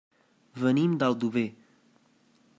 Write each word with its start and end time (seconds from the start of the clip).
Venim 0.63 0.95
d'Aldover. 1.03 1.47